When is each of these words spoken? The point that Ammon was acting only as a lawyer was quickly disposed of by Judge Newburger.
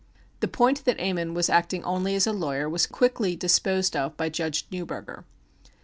The 0.39 0.47
point 0.47 0.83
that 0.85 0.99
Ammon 0.99 1.35
was 1.35 1.47
acting 1.47 1.83
only 1.83 2.15
as 2.15 2.25
a 2.25 2.33
lawyer 2.33 2.67
was 2.67 2.87
quickly 2.87 3.35
disposed 3.35 3.95
of 3.95 4.17
by 4.17 4.29
Judge 4.29 4.67
Newburger. 4.71 5.25